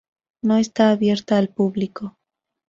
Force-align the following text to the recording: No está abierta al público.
No 0.41 0.57
está 0.57 0.89
abierta 0.89 1.37
al 1.37 1.49
público. 1.49 2.17